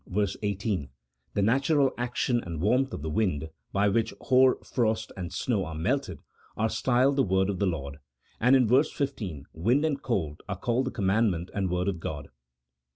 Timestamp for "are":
5.63-5.75, 6.57-6.71, 10.49-10.57